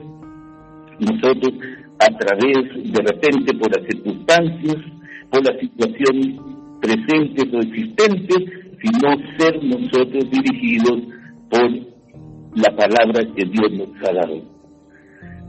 nosotros 1.01 1.53
a 1.99 2.07
través, 2.19 2.93
de 2.93 3.03
repente, 3.03 3.55
por 3.55 3.77
las 3.77 3.87
circunstancias, 3.89 4.77
por 5.31 5.45
las 5.45 5.61
situaciones 5.61 6.41
presentes 6.81 7.53
o 7.53 7.59
existentes, 7.59 8.39
sino 8.83 9.17
ser 9.39 9.65
nosotros 9.65 10.31
dirigidos 10.31 11.01
por 11.51 11.71
la 12.57 12.77
palabra 12.77 13.25
que 13.35 13.45
Dios 13.47 13.73
nos 13.73 14.09
ha 14.09 14.13
dado. 14.13 14.54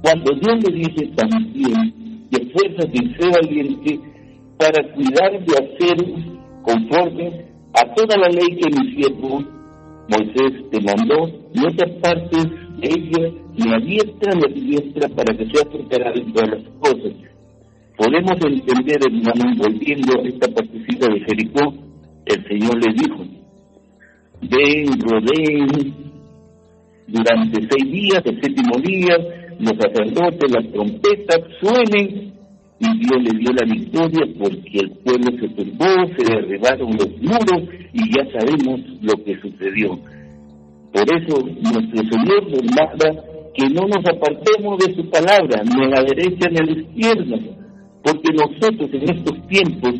Cuando 0.05 0.35
Dios 0.35 0.63
le 0.63 0.77
dice 0.77 1.07
también 1.15 2.27
que 2.29 2.45
fuerza 2.51 2.87
y 2.93 3.15
sé 3.15 3.27
valiente 3.27 3.99
para 4.55 4.93
cuidar 4.93 5.31
de 5.43 5.53
hacer 5.55 5.97
conforme 6.61 7.45
a 7.73 7.91
toda 7.95 8.15
la 8.15 8.29
ley 8.29 8.55
que 8.55 8.69
mi 8.69 8.93
siervo 8.93 9.43
Moisés 10.07 10.69
te 10.69 10.79
mandó, 10.81 11.25
no 11.55 11.75
te 11.75 11.91
apartes 11.91 12.45
de 12.81 12.87
ella 12.87 13.31
ni 13.57 13.73
a 13.73 13.79
diestra 13.79 14.33
ni 14.35 14.43
a 14.43 14.53
diestra 14.53 15.09
para 15.09 15.35
que 15.35 15.45
seas 15.47 15.65
preparado 15.65 16.21
en 16.21 16.33
todas 16.33 16.49
las 16.51 16.63
cosas. 16.77 17.13
Podemos 17.97 18.37
entender, 18.45 18.99
hermano, 19.07 19.55
volviendo 19.57 20.21
a 20.21 20.27
esta 20.27 20.47
partecita 20.53 21.07
de 21.11 21.19
Jericó, 21.21 21.73
el 22.27 22.47
Señor 22.47 22.77
le 22.77 22.93
dijo, 22.93 23.25
ven, 24.51 24.99
rodeen, 24.99 25.95
durante 27.07 27.67
seis 27.71 27.91
días, 27.91 28.21
el 28.23 28.41
séptimo 28.41 28.77
día, 28.83 29.17
los 29.59 29.73
sacerdotes, 29.77 30.51
las 30.51 30.71
trompetas 30.71 31.39
suenen 31.59 32.33
y 32.79 32.99
Dios 32.99 33.23
le 33.23 33.39
dio 33.39 33.51
la 33.53 33.65
victoria 33.65 34.25
porque 34.37 34.79
el 34.79 34.91
pueblo 34.91 35.31
se 35.39 35.47
turbó, 35.49 36.15
se 36.17 36.33
derribaron 36.33 36.91
los 36.91 37.09
muros 37.21 37.69
y 37.93 37.99
ya 38.13 38.25
sabemos 38.37 38.81
lo 39.01 39.23
que 39.23 39.39
sucedió. 39.39 39.97
Por 40.91 41.03
eso 41.03 41.39
nuestro 41.45 42.03
Señor 42.09 42.49
nos 42.49 42.63
manda 42.75 43.23
que 43.53 43.69
no 43.69 43.87
nos 43.87 44.05
apartemos 44.05 44.77
de 44.79 44.93
su 44.95 45.09
palabra, 45.09 45.63
ni 45.63 45.83
a 45.85 45.87
la 45.87 46.03
derecha 46.03 46.49
ni 46.49 46.57
a 46.57 46.65
la 46.65 46.71
izquierda, 46.71 47.37
porque 48.03 48.33
nosotros 48.33 48.89
en 48.91 49.03
estos 49.03 49.47
tiempos 49.47 49.93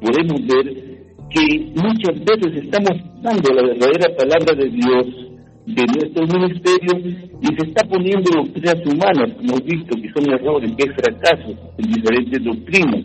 podemos 0.00 0.40
ver 0.46 0.90
que 1.30 1.72
muchas 1.74 2.24
veces 2.24 2.64
estamos 2.64 2.90
dando 3.22 3.54
la 3.54 3.62
verdadera 3.62 4.16
palabra 4.16 4.54
de 4.54 4.70
Dios 4.70 5.29
de 5.66 5.84
nuestro 5.86 6.26
ministerio 6.26 6.98
y 7.40 7.46
se 7.46 7.68
está 7.68 7.86
poniendo 7.86 8.30
doctrinas 8.34 8.76
humanas, 8.86 9.36
como 9.36 9.48
hemos 9.48 9.64
visto 9.64 9.96
que 10.00 10.12
son 10.12 10.32
errores, 10.32 10.72
que 10.76 10.84
es 10.88 10.94
fracaso 10.94 11.74
en 11.78 11.92
diferentes 11.92 12.44
doctrinas. 12.44 13.04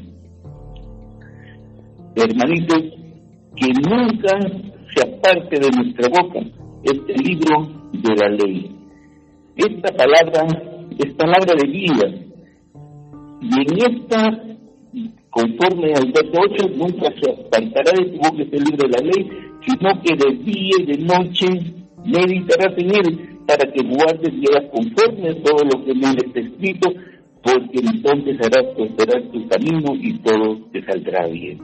Hermanitos, 2.15 2.81
que 3.55 3.67
nunca 3.89 4.39
se 4.93 5.01
aparte 5.03 5.59
de 5.59 5.69
nuestra 5.75 6.09
boca 6.09 6.39
este 6.83 7.13
libro 7.23 7.67
de 7.91 8.15
la 8.15 8.29
ley. 8.29 8.71
Esta 9.55 9.93
palabra 9.95 10.47
es 10.97 11.13
palabra 11.15 11.53
de 11.61 11.67
vida. 11.67 12.09
Y 13.41 13.47
en 13.47 13.95
esta, 13.95 14.43
conforme 15.29 15.93
al 15.93 16.11
verso 16.11 16.39
8, 16.39 16.69
nunca 16.75 17.13
se 17.21 17.31
apartará 17.31 17.91
de 17.97 18.11
tu 18.11 18.17
boca 18.17 18.43
este 18.43 18.57
libro 18.57 18.87
de 18.87 18.97
la 18.97 19.05
ley, 19.05 19.29
sino 19.65 20.01
que 20.01 20.15
de 20.15 20.35
día 20.43 20.75
y 20.79 20.85
de 20.85 20.97
noche 21.03 21.84
en 22.05 22.95
él 22.95 23.29
para 23.47 23.71
que 23.71 23.83
guardes 23.83 24.33
y 24.33 24.45
hagas 24.49 24.69
conforme 24.71 25.33
todo 25.35 25.63
lo 25.63 25.85
que 25.85 25.93
me 25.93 26.09
está 26.09 26.39
escrito, 26.39 26.89
porque 27.43 27.79
entonces 27.79 28.37
harás 28.39 28.73
prosperar 28.75 29.21
tu 29.31 29.47
camino 29.47 29.93
y 29.99 30.17
todo 30.19 30.59
te 30.71 30.83
saldrá 30.83 31.27
bien. 31.27 31.59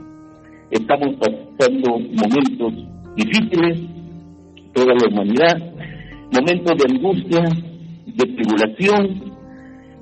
Estamos 0.70 1.16
pasando 1.16 1.98
momentos 1.98 2.72
difíciles, 3.16 3.80
toda 4.72 4.94
la 4.94 5.08
humanidad, 5.08 5.58
momentos 6.32 6.78
de 6.78 6.94
angustia, 6.94 7.42
de 8.06 8.26
tribulación, 8.34 9.32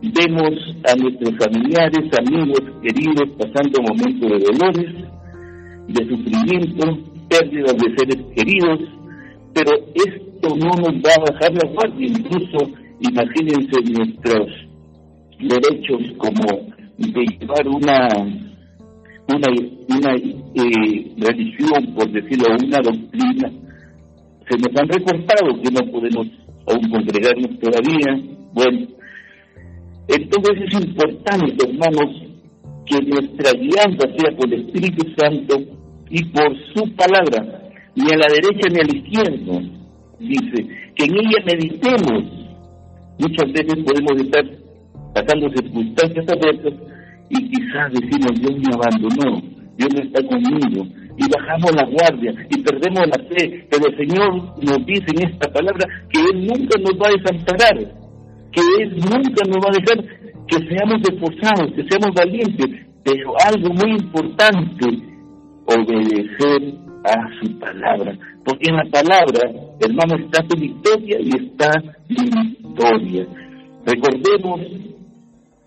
vemos 0.03 0.77
a 0.87 0.97
nuestros 0.97 1.37
familiares, 1.39 2.11
amigos, 2.19 2.61
queridos 2.83 3.29
pasando 3.39 3.83
momentos 3.83 4.31
de 4.31 4.39
dolores, 4.39 4.95
de 5.89 6.09
sufrimiento, 6.09 6.99
pérdidas 7.29 7.77
de 7.77 7.97
seres 7.97 8.27
queridos, 8.35 8.81
pero 9.55 9.71
esto 10.41 10.57
no 10.57 10.71
nos 10.71 10.95
va 11.05 11.13
a 11.17 11.33
bajar 11.33 11.53
la 11.53 11.71
guardia, 11.71 12.07
incluso 12.07 12.71
imagínense 13.01 13.93
nuestros 13.93 14.49
derechos 15.39 16.17
como 16.17 16.73
de 16.97 17.25
llevar 17.39 17.69
una 17.69 18.09
una, 19.33 19.49
una 19.89 20.15
eh, 20.17 21.13
religión, 21.19 21.95
por 21.95 22.11
decirlo, 22.11 22.47
una 22.67 22.79
doctrina. 22.79 23.49
Se 24.49 24.59
nos 24.59 24.81
han 24.81 24.89
recortado 24.89 25.63
que 25.63 25.71
no 25.71 25.93
podemos 25.93 26.27
aún 26.67 26.91
congregarnos 26.91 27.59
todavía. 27.61 28.37
Bueno, 28.53 28.89
entonces 30.09 30.65
es 30.67 30.85
importante, 30.85 31.69
hermanos, 31.69 32.23
que 32.87 32.99
nuestra 33.07 33.53
guianza 33.53 34.09
sea 34.19 34.37
por 34.37 34.53
el 34.53 34.67
Espíritu 34.67 35.07
Santo 35.17 35.59
y 36.11 36.25
por 36.25 36.57
su 36.75 36.93
palabra, 36.97 37.71
ni 37.95 38.11
a 38.11 38.17
la 38.17 38.27
derecha 38.27 38.69
ni 38.69 38.81
a 38.81 38.85
la 38.85 38.99
izquierda. 38.99 39.70
Dice, 40.21 40.69
que 40.95 41.05
en 41.05 41.15
ella 41.17 41.45
meditemos. 41.47 42.25
Muchas 43.19 43.53
veces 43.53 43.85
podemos 43.85 44.23
estar 44.23 44.45
pasando 45.15 45.51
circunstancias 45.51 46.27
adversas 46.29 46.75
y 47.31 47.51
quizás 47.51 47.93
decimos, 47.93 48.41
Dios 48.41 48.55
me 48.59 48.75
abandonó, 48.75 49.43
Dios 49.77 49.89
no 49.95 50.03
está 50.03 50.23
conmigo, 50.27 50.87
y 51.17 51.25
bajamos 51.29 51.75
la 51.75 51.85
guardia 51.85 52.35
y 52.51 52.63
perdemos 52.63 53.07
la 53.09 53.25
fe, 53.29 53.67
pero 53.71 53.87
el 53.87 53.97
Señor 53.97 54.35
nos 54.63 54.87
dice 54.87 55.07
en 55.15 55.31
esta 55.31 55.53
palabra 55.53 55.87
que 56.11 56.21
Él 56.21 56.47
nunca 56.47 56.79
nos 56.81 56.95
va 57.01 57.09
a 57.09 57.17
desamparar, 57.17 57.79
que 58.53 58.61
Él 58.81 58.97
nunca 58.97 59.43
nos 59.49 59.59
va 59.59 59.69
a 59.69 59.79
dejar 59.79 60.21
que 60.47 60.59
seamos 60.69 61.01
esforzados, 61.03 61.73
que 61.75 61.87
seamos 61.89 62.15
valientes, 62.15 62.87
pero 63.05 63.33
algo 63.47 63.73
muy 63.75 63.93
importante, 63.93 64.87
obedecer 65.67 66.90
a 67.05 67.29
su 67.41 67.59
palabra, 67.59 68.17
porque 68.45 68.71
en 68.71 68.77
la 68.77 68.85
palabra, 68.85 69.41
hermano, 69.81 70.17
está 70.17 70.43
tu 70.43 70.57
victoria 70.59 71.19
y 71.21 71.31
está 71.31 71.71
mi 72.09 72.25
victoria. 72.25 73.27
Recordemos 73.87 74.61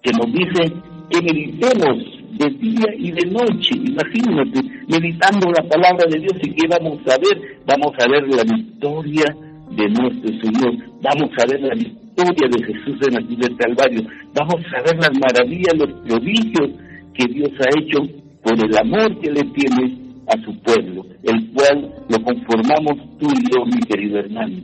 que 0.02 0.12
nos 0.12 0.32
dice 0.32 0.74
que 1.10 1.22
meditemos 1.22 2.14
de 2.38 2.50
día 2.58 2.88
y 2.98 3.12
de 3.12 3.26
noche, 3.32 3.76
imagínate, 3.76 4.62
meditando 4.88 5.52
la 5.52 5.68
palabra 5.68 6.06
de 6.10 6.20
Dios 6.20 6.34
y 6.42 6.52
que 6.52 6.68
vamos 6.68 7.00
a 7.08 7.18
ver, 7.18 7.60
vamos 7.66 7.94
a 8.00 8.10
ver 8.10 8.28
la 8.28 8.44
victoria 8.44 9.26
de 9.72 9.90
nuestro 9.90 10.30
Señor, 10.42 10.74
vamos 11.02 11.32
a 11.38 11.52
ver 11.52 11.62
la 11.62 11.76
victoria 11.76 12.50
de 12.50 12.64
Jesús 12.66 12.98
en 13.08 13.14
la 13.14 13.22
cruz 13.22 13.40
del 13.40 13.58
Calvario, 13.58 14.02
vamos 14.34 14.62
a 14.76 14.82
ver 14.84 14.98
las 14.98 15.12
maravillas, 15.20 15.74
los 15.78 15.94
prodigios 16.08 16.70
que 17.14 17.26
Dios 17.34 17.52
ha 17.60 17.80
hecho 17.80 18.00
por 18.44 18.54
el 18.54 18.78
amor 18.78 19.20
que 19.20 19.32
le 19.32 19.44
tiene 19.44 20.03
a 20.34 20.44
su 20.44 20.58
pueblo, 20.62 21.06
el 21.24 21.52
cual 21.52 21.94
lo 22.10 22.24
conformamos 22.24 23.18
tú 23.20 23.28
y 23.28 23.54
yo, 23.54 23.66
mi 23.66 23.80
querido 23.82 24.20
hermano. 24.20 24.64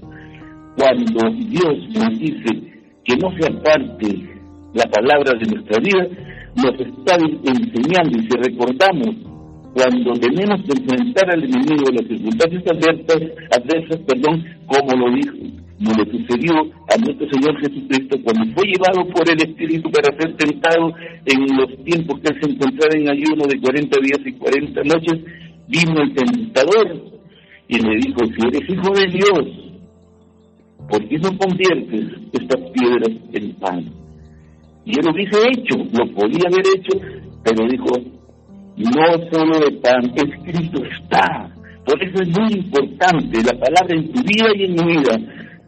Cuando 0.78 1.20
Dios 1.48 1.90
nos 1.94 2.20
dice 2.20 2.80
que 3.04 3.16
no 3.18 3.32
se 3.38 3.48
aparte 3.48 4.08
la 4.74 4.86
palabra 4.86 5.38
de 5.40 5.52
nuestra 5.52 5.80
vida, 5.80 6.08
nos 6.56 6.74
está 6.80 7.16
enseñando 7.16 8.18
y 8.18 8.22
si 8.22 8.38
recordamos 8.38 9.16
cuando 9.74 10.14
tenemos 10.14 10.62
que 10.66 10.82
enfrentar 10.82 11.30
al 11.32 11.44
enemigo 11.44 11.84
de 11.86 12.02
las 12.02 12.08
circunstancias 12.08 12.64
adversas, 12.66 13.22
adversas 13.52 14.00
perdón, 14.08 14.44
como 14.66 15.06
lo 15.06 15.16
dijo, 15.16 15.38
como 15.78 15.92
le 15.94 16.12
sucedió 16.12 16.54
a 16.90 16.98
nuestro 16.98 17.30
Señor 17.30 17.60
Jesucristo 17.62 18.18
cuando 18.24 18.54
fue 18.54 18.66
llevado 18.68 19.08
por 19.14 19.30
el 19.30 19.38
Espíritu 19.38 19.90
para 19.92 20.18
ser 20.18 20.36
tentado 20.36 20.94
en 21.26 21.58
los 21.58 21.84
tiempos 21.86 22.20
que 22.20 22.34
él 22.34 22.40
se 22.42 22.52
encontraba 22.52 22.98
en 22.98 23.10
ayuno 23.10 23.46
de 23.48 23.60
40 23.62 23.98
días 24.02 24.20
y 24.26 24.34
40 24.34 24.82
noches, 24.84 25.20
vino 25.70 26.02
el 26.02 26.14
tentador 26.14 27.10
y 27.68 27.80
le 27.80 27.96
dijo, 27.98 28.26
si 28.26 28.48
eres 28.48 28.70
hijo 28.70 28.92
de 28.94 29.08
Dios, 29.08 29.70
¿por 30.90 31.08
qué 31.08 31.18
no 31.20 31.38
conviertes 31.38 32.02
estas 32.34 32.72
piedras 32.72 33.12
en 33.34 33.54
pan? 33.56 33.86
Y 34.86 34.92
él 34.98 35.06
lo 35.06 35.12
hubiese 35.12 35.38
hecho, 35.50 35.78
lo 35.78 36.12
podía 36.14 36.50
haber 36.50 36.66
hecho, 36.76 37.00
pero 37.44 37.68
dijo, 37.70 37.92
no 38.78 39.30
solo 39.32 39.60
de 39.60 39.72
pan, 39.78 40.12
escrito 40.16 40.84
está. 40.84 41.54
Por 41.86 42.04
eso 42.04 42.24
es 42.24 42.30
muy 42.30 42.54
importante 42.54 43.44
la 43.44 43.60
palabra 43.60 43.96
en 43.96 44.12
tu 44.12 44.22
vida 44.24 44.50
y 44.56 44.64
en 44.64 44.72
mi 44.74 44.98
vida, 44.98 45.18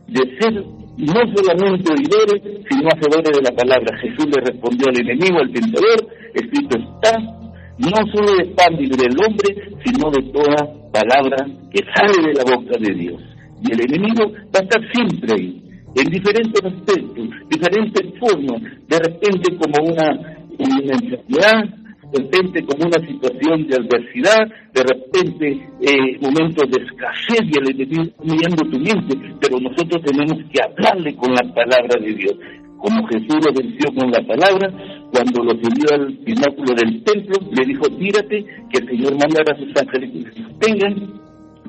de 0.07 0.39
ser 0.39 0.53
no 0.97 1.21
solamente 1.35 1.93
oidores, 1.93 2.63
sino 2.69 2.89
hacedores 2.89 3.37
de 3.37 3.43
la 3.43 3.55
palabra. 3.55 3.97
Jesús 3.99 4.25
le 4.25 4.41
respondió 4.41 4.87
al 4.89 5.01
enemigo, 5.01 5.39
al 5.39 5.51
tentador, 5.51 6.07
escrito 6.33 6.77
está, 6.77 7.40
no 7.81 7.97
solo 8.11 8.37
de 8.37 8.45
pan 8.53 8.77
vive 8.77 9.05
el 9.09 9.17
hombre, 9.17 9.79
sino 9.83 10.11
de 10.11 10.21
toda 10.31 10.55
palabra 10.91 11.47
que 11.71 11.83
sale 11.95 12.27
de 12.27 12.33
la 12.33 12.43
boca 12.43 12.77
de 12.79 12.93
Dios. 12.93 13.21
Y 13.63 13.73
el 13.73 13.81
enemigo 13.81 14.31
va 14.31 14.59
a 14.59 14.63
estar 14.63 14.81
siempre 14.93 15.33
ahí, 15.33 15.61
en 15.95 16.05
diferentes 16.09 16.63
aspectos, 16.63 17.29
diferentes 17.49 18.19
formas, 18.19 18.61
de 18.87 18.97
repente 18.97 19.57
como 19.57 19.91
una, 19.91 20.37
una 20.57 21.81
de 22.11 22.19
repente 22.23 22.65
como 22.65 22.87
una 22.87 23.07
situación 23.07 23.67
de 23.67 23.75
adversidad, 23.75 24.47
de 24.73 24.83
repente 24.83 25.69
eh, 25.81 26.19
momentos 26.19 26.69
de 26.69 26.83
escasez 26.83 27.41
y 27.47 27.57
el 27.57 27.71
enemigo 27.71 28.13
mirando 28.23 28.63
tu 28.69 28.79
mente, 28.79 29.17
pero 29.39 29.59
nosotros 29.59 30.03
tenemos 30.03 30.37
que 30.51 30.59
hablarle 30.61 31.15
con 31.15 31.33
la 31.33 31.53
palabra 31.53 31.99
de 32.01 32.13
Dios. 32.13 32.35
Como 32.77 33.07
Jesús 33.07 33.37
lo 33.45 33.53
venció 33.53 33.93
con 33.95 34.11
la 34.11 34.21
palabra, 34.25 34.67
cuando 35.11 35.43
lo 35.43 35.51
subió 35.51 35.93
al 35.93 36.13
pináculo 36.19 36.73
del 36.73 37.03
templo, 37.03 37.35
le 37.51 37.65
dijo, 37.65 37.83
tírate, 37.97 38.45
que 38.69 38.79
el 38.79 38.87
Señor 38.87 39.11
mandará 39.13 39.53
a 39.53 39.59
sus 39.59 39.75
ángeles 39.75 40.11
que 40.11 40.41
se 40.41 40.43
tengan, 40.59 41.19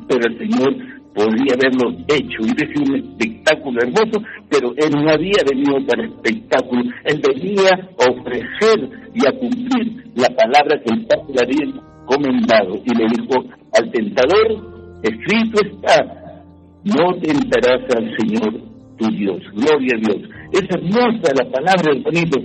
pero 0.09 0.27
el 0.27 0.39
Señor 0.39 0.75
podría 1.15 1.55
haberlo 1.55 1.91
hecho 2.09 2.41
y 2.41 2.55
decir 2.55 2.83
un 2.89 2.97
espectáculo 2.97 3.81
hermoso, 3.83 4.23
pero 4.49 4.73
él 4.77 4.93
no 4.93 5.11
había 5.11 5.43
venido 5.49 5.87
para 5.87 6.05
espectáculo, 6.05 6.83
él 7.05 7.21
venía 7.27 7.91
a 7.99 8.11
ofrecer 8.11 8.91
y 9.15 9.27
a 9.27 9.33
cumplir 9.33 10.05
la 10.15 10.29
palabra 10.29 10.81
que 10.83 10.95
el 10.95 11.07
Padre 11.07 11.35
había 11.43 11.83
comendado 12.07 12.81
y 12.85 12.95
le 12.95 13.07
dijo 13.17 13.45
al 13.79 13.91
tentador, 13.91 15.01
escrito 15.03 15.61
está, 15.67 16.23
no 16.85 17.15
tentarás 17.21 17.83
al 17.97 18.17
Señor 18.19 18.73
tu 18.99 19.11
Dios, 19.11 19.41
gloria 19.55 19.97
a 19.97 20.01
Dios. 20.01 20.31
Es 20.53 20.63
hermosa 20.71 21.33
la 21.39 21.51
palabra, 21.51 21.93
hermanito, 21.93 22.41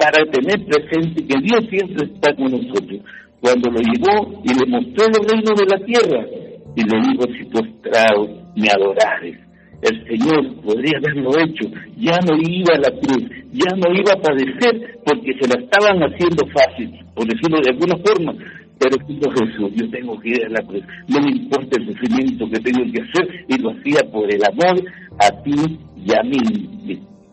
para 0.00 0.24
tener 0.32 0.64
presente 0.64 1.26
que 1.26 1.40
Dios 1.42 1.60
siempre 1.68 2.06
está 2.06 2.34
con 2.34 2.50
nosotros. 2.50 3.00
Cuando 3.40 3.70
lo 3.70 3.80
llevó 3.80 4.42
y 4.42 4.48
le 4.48 4.66
mostró 4.66 5.04
el 5.06 5.28
reino 5.28 5.52
de 5.52 5.66
la 5.68 5.84
tierra, 5.84 6.26
y 6.74 6.82
le 6.82 7.00
digo 7.08 7.24
si 7.36 7.44
postrado 7.44 8.28
me 8.56 8.68
adorares. 8.70 9.38
El 9.82 9.96
Señor 10.08 10.56
podría 10.62 10.98
haberlo 10.98 11.30
hecho, 11.38 11.68
ya 11.96 12.16
no 12.26 12.36
iba 12.40 12.74
a 12.74 12.80
la 12.80 12.90
cruz, 13.00 13.24
ya 13.52 13.76
no 13.76 13.94
iba 13.94 14.12
a 14.12 14.20
padecer 14.20 15.00
porque 15.04 15.32
se 15.40 15.48
la 15.48 15.62
estaban 15.62 16.02
haciendo 16.02 16.46
fácil, 16.48 16.90
por 17.14 17.26
decirlo 17.26 17.60
de 17.60 17.70
alguna 17.70 17.96
forma, 17.96 18.34
pero 18.78 18.96
dijo 19.06 19.30
Jesús, 19.30 19.72
yo 19.76 19.90
tengo 19.90 20.18
que 20.20 20.30
ir 20.30 20.44
a 20.46 20.50
la 20.50 20.66
cruz, 20.66 20.82
no 21.08 21.20
me 21.20 21.30
importa 21.30 21.80
el 21.80 21.86
sufrimiento 21.86 22.48
que 22.48 22.60
tengo 22.60 22.92
que 22.92 23.02
hacer, 23.02 23.44
y 23.48 23.58
lo 23.58 23.70
hacía 23.70 24.00
por 24.10 24.32
el 24.32 24.40
amor 24.44 24.84
a 25.18 25.42
ti 25.42 25.78
y 25.96 26.12
a 26.12 26.22
mí, 26.22 26.38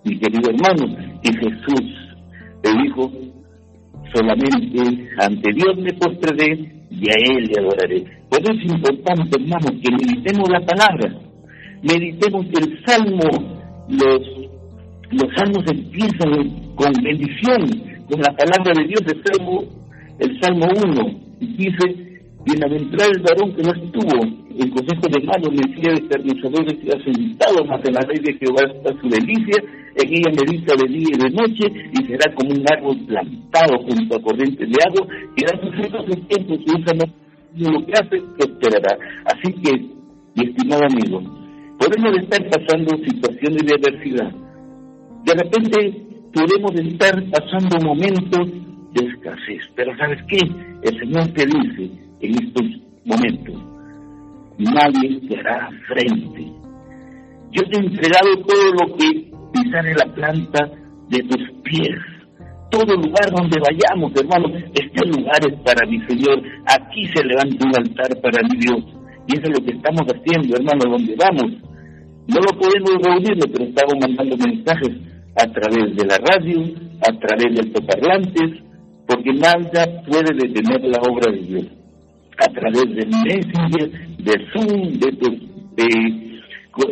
mi, 0.03 0.19
querido 0.19 0.49
hermano. 0.49 1.19
Y 1.23 1.33
Jesús 1.33 1.96
le 2.63 2.83
dijo, 2.83 3.11
solamente 4.13 5.09
ante 5.19 5.53
Dios 5.53 5.77
me 5.77 5.93
postraré 5.93 6.77
y 6.89 7.09
a 7.09 7.35
Él 7.35 7.43
le 7.45 7.61
adoraré. 7.61 8.03
Por 8.29 8.41
eso 8.41 8.51
es 8.53 8.71
importante, 8.71 9.41
hermanos, 9.41 9.71
que 9.81 9.91
meditemos 9.91 10.49
la 10.49 10.61
palabra, 10.61 11.19
meditemos 11.81 12.45
el 12.45 12.85
salmo, 12.85 13.29
los, 13.89 14.21
los 15.11 15.35
salmos 15.35 15.63
empiezan 15.71 16.75
con 16.75 16.91
bendición, 17.03 17.61
con 18.09 18.21
la 18.21 18.35
palabra 18.35 18.73
de 18.75 18.87
Dios, 18.87 19.01
el 19.05 19.23
salmo, 19.23 19.63
el 20.19 20.39
salmo 20.41 20.67
1, 20.83 21.19
dice, 21.39 22.21
bienaventurado 22.45 23.11
el 23.11 23.21
varón 23.21 23.55
que 23.55 23.63
no 23.63 23.73
estuvo 23.73 24.47
en 24.57 24.69
consejo 24.71 25.07
de 25.11 25.25
malos, 25.25 25.51
mentira 25.51 25.93
de 25.93 26.01
escarnecedores 26.01 26.73
que 26.79 26.89
ha 26.89 27.03
sentado, 27.03 27.65
más 27.65 27.81
en 27.85 27.93
la 27.93 28.01
ley 28.01 28.19
de 28.23 28.33
Jehová 28.33 28.63
está 28.73 28.89
su 28.99 29.07
delicia, 29.07 29.63
en 29.97 30.13
ella 30.13 30.31
medita 30.31 30.75
de 30.75 30.87
día 30.87 31.09
y 31.13 31.17
de 31.17 31.29
noche, 31.31 31.91
y 31.91 32.05
será 32.05 32.33
como 32.35 32.51
un 32.51 32.65
árbol 32.71 32.97
plantado 33.05 33.77
junto 33.79 34.15
a 34.15 34.21
corrientes 34.21 34.69
de 34.69 34.77
agua, 34.85 35.07
que 35.35 35.45
da 35.45 35.59
sus 35.61 35.75
frutos 35.75 36.05
en 36.15 36.27
tiempo, 36.27 36.55
su 36.55 36.77
usa 36.77 36.93
no 36.93 37.71
lo 37.71 37.85
que 37.85 37.93
hace, 37.93 38.21
esperará. 38.37 38.97
Así 39.25 39.53
que, 39.61 39.71
mi 40.35 40.49
estimado 40.49 40.83
amigo, 40.85 41.21
podemos 41.79 42.17
estar 42.17 42.49
pasando 42.49 42.97
situaciones 43.03 43.63
de 43.65 43.75
adversidad. 43.75 44.31
De 45.25 45.33
repente 45.33 46.07
podemos 46.33 46.71
estar 46.75 47.23
pasando 47.31 47.77
momentos 47.83 48.47
de 48.93 49.07
escasez, 49.07 49.61
pero 49.75 49.97
¿sabes 49.97 50.19
qué? 50.27 50.39
El 50.83 50.99
Señor 50.99 51.27
te 51.29 51.45
dice 51.45 51.91
en 52.21 52.31
estos 52.31 52.63
momentos, 53.05 53.55
nadie 54.57 55.19
te 55.27 55.39
hará 55.39 55.69
frente. 55.87 56.51
Yo 57.51 57.63
te 57.69 57.77
he 57.77 57.85
entregado 57.85 58.37
todo 58.45 58.71
lo 58.73 58.95
que 58.97 59.26
pisar 59.51 59.85
en 59.85 59.95
la 59.95 60.13
planta 60.13 60.69
de 61.09 61.19
tus 61.23 61.43
pies. 61.63 61.97
Todo 62.69 62.95
lugar 62.95 63.31
donde 63.31 63.59
vayamos, 63.59 64.11
hermanos, 64.15 64.51
este 64.73 65.07
lugar 65.07 65.39
es 65.47 65.55
para 65.63 65.87
mi 65.87 65.99
Señor. 66.05 66.43
Aquí 66.67 67.05
se 67.15 67.23
levanta 67.23 67.65
un 67.65 67.75
altar 67.75 68.21
para 68.21 68.43
mi 68.43 68.59
Dios. 68.59 68.83
Y 69.27 69.33
eso 69.33 69.43
es 69.43 69.59
lo 69.59 69.65
que 69.65 69.75
estamos 69.75 70.03
haciendo, 70.07 70.57
hermanos, 70.57 70.85
donde 70.89 71.15
vamos. 71.15 71.67
No 72.27 72.39
lo 72.41 72.59
podemos 72.59 72.91
reunirlo, 73.01 73.45
pero 73.51 73.65
estamos 73.65 73.93
mandando 74.01 74.35
mensajes 74.37 74.91
a 75.39 75.47
través 75.47 75.95
de 75.95 76.05
la 76.05 76.17
radio, 76.17 76.59
a 77.01 77.11
través 77.19 77.55
de 77.55 77.61
altoparlantes, 77.61 78.61
por 79.07 79.15
porque 79.15 79.33
nada 79.33 80.03
puede 80.05 80.33
detener 80.35 80.81
la 80.83 80.99
obra 81.09 81.31
de 81.31 81.39
Dios. 81.39 81.65
A 82.37 82.47
través 82.51 82.83
de 82.83 83.05
Messenger, 83.05 84.17
de 84.17 84.33
Zoom, 84.51 84.91
de, 84.99 85.11
de, 85.77 85.97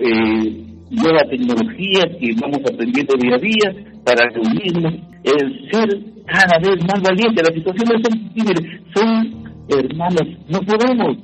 eh, 0.01 0.65
nueva 0.95 1.21
tecnología 1.29 2.03
que 2.19 2.35
vamos 2.41 2.59
aprendiendo 2.59 3.13
día 3.17 3.35
a 3.35 3.39
día 3.39 4.01
para 4.03 4.29
reunirnos, 4.29 4.93
el 5.23 5.71
ser 5.71 5.89
cada 6.25 6.57
vez 6.59 6.77
más 6.85 7.01
valiente. 7.01 7.43
Las 7.43 7.53
situaciones 7.53 8.01
son 8.03 8.85
son 8.93 9.45
hermanos, 9.69 10.27
no 10.47 10.59
podemos, 10.59 11.17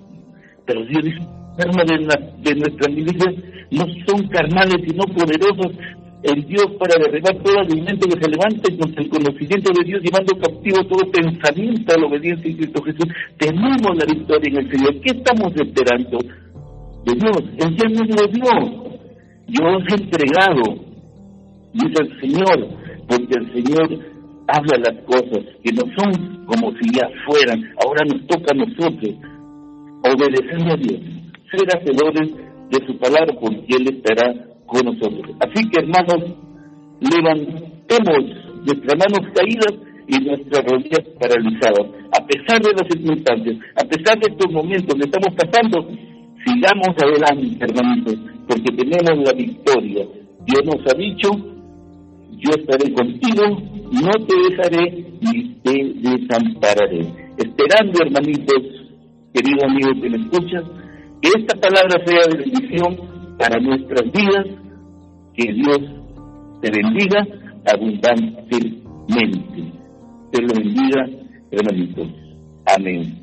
pero 0.65 0.85
Dios 0.85 1.03
dice, 1.03 1.19
de, 1.57 2.51
de 2.51 2.55
nuestras 2.55 2.95
vidas 2.95 3.35
no 3.71 3.85
son 4.05 4.27
carnales, 4.27 4.81
sino 4.87 5.03
poderosos 5.13 5.71
en 6.23 6.45
Dios 6.47 6.65
para 6.77 7.01
derribar 7.03 7.35
todo 7.43 7.59
alimento 7.59 8.07
que 8.07 8.23
se 8.23 8.29
levante 8.29 8.77
contra 8.77 9.01
el 9.01 9.09
conocimiento 9.09 9.71
de 9.73 9.83
Dios, 9.85 10.03
llevando 10.03 10.37
cautivo 10.37 10.83
todo 10.85 11.11
pensamiento 11.11 11.95
a 11.95 11.99
la 11.99 12.07
obediencia 12.07 12.49
en 12.49 12.57
Cristo 12.57 12.83
Jesús. 12.83 13.07
Tenemos 13.37 13.97
la 13.97 14.05
victoria 14.05 14.49
en 14.51 14.57
el 14.57 14.71
Señor. 14.71 15.01
¿Qué 15.01 15.11
estamos 15.17 15.53
esperando? 15.55 16.17
De 17.05 17.15
Dios. 17.15 17.43
Él 17.57 17.75
ya 17.75 17.89
nos 17.89 18.07
lo 18.07 18.27
dio. 18.27 18.80
Dios 19.47 19.83
ha 19.89 19.95
entregado, 19.95 20.85
dice 21.73 22.03
el 22.03 22.21
Señor, 22.21 22.67
porque 23.07 23.33
el 23.39 23.53
Señor 23.53 24.11
habla 24.47 24.77
las 24.77 25.03
cosas 25.05 25.45
que 25.63 25.71
no 25.73 25.83
son 25.97 26.45
como 26.45 26.71
si 26.77 26.89
ya 26.93 27.07
fueran. 27.25 27.63
Ahora 27.83 28.05
nos 28.05 28.27
toca 28.27 28.53
a 28.53 28.57
nosotros 28.57 29.15
obedecer 30.03 30.71
a 30.71 30.75
Dios, 30.75 31.01
ser 31.51 31.67
hacedores 31.77 32.31
de 32.69 32.85
su 32.87 32.97
palabra, 32.97 33.33
porque 33.39 33.75
Él 33.75 33.95
estará 33.95 34.33
con 34.65 34.85
nosotros. 34.85 35.35
Así 35.39 35.69
que, 35.69 35.81
hermanos, 35.81 36.35
levantemos 36.99 38.41
nuestras 38.65 38.95
manos 38.97 39.33
caídas 39.35 39.73
y 40.07 40.19
nuestras 40.19 40.65
rodillas 40.65 41.05
paralizadas. 41.19 41.87
A 42.17 42.25
pesar 42.25 42.61
de 42.61 42.71
las 42.71 42.87
circunstancias, 42.91 43.57
a 43.75 43.83
pesar 43.85 44.19
de 44.19 44.31
estos 44.31 44.51
momentos 44.51 44.95
que 44.95 45.05
estamos 45.05 45.35
pasando, 45.35 45.87
sigamos 46.45 46.95
adelante, 46.97 47.57
hermanitos, 47.59 48.15
porque 48.47 48.71
tenemos 48.75 49.19
la 49.25 49.33
victoria. 49.33 50.05
Dios 50.45 50.61
nos 50.65 50.81
ha 50.91 50.97
dicho, 50.97 51.29
yo 52.37 52.51
estaré 52.57 52.91
contigo, 52.93 53.43
no 53.91 54.11
te 54.25 54.35
dejaré 54.49 55.05
ni 55.21 55.53
te 55.63 55.93
desampararé. 56.01 57.01
Esperando, 57.37 58.01
hermanitos, 58.01 58.57
queridos 59.33 59.63
amigos 59.63 59.93
que 60.01 60.09
me 60.09 60.17
escuchan, 60.17 60.63
que 61.21 61.29
esta 61.37 61.55
palabra 61.59 62.03
sea 62.05 62.23
de 62.29 62.37
bendición 62.43 62.97
para 63.37 63.59
nuestras 63.59 64.11
vidas, 64.11 64.47
que 65.35 65.53
Dios 65.53 65.79
te 66.61 66.71
bendiga 66.71 67.27
abundantemente. 67.71 69.61
Te 70.31 70.41
lo 70.41 70.47
bendiga, 70.55 71.07
hermanitos. 71.51 72.07
Amén. 72.65 73.20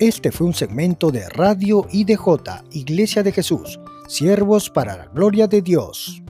Este 0.00 0.32
fue 0.32 0.48
un 0.48 0.54
segmento 0.54 1.12
de 1.12 1.28
Radio 1.28 1.86
IDJ, 1.92 2.64
Iglesia 2.72 3.22
de 3.22 3.30
Jesús, 3.30 3.78
siervos 4.08 4.68
para 4.68 4.96
la 4.96 5.06
gloria 5.06 5.46
de 5.46 5.62
Dios. 5.62 6.23